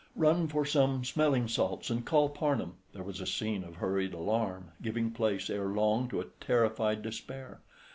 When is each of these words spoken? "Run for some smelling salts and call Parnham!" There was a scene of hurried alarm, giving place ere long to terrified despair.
"Run 0.15 0.47
for 0.47 0.65
some 0.65 1.03
smelling 1.05 1.47
salts 1.47 1.91
and 1.91 2.03
call 2.03 2.29
Parnham!" 2.29 2.73
There 2.91 3.03
was 3.03 3.21
a 3.21 3.27
scene 3.27 3.63
of 3.63 3.75
hurried 3.75 4.15
alarm, 4.15 4.71
giving 4.81 5.11
place 5.11 5.47
ere 5.47 5.67
long 5.67 6.07
to 6.09 6.27
terrified 6.39 7.03
despair. 7.03 7.61